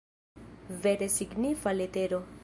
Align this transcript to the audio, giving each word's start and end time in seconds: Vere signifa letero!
Vere 0.83 1.07
signifa 1.15 1.71
letero! 1.73 2.25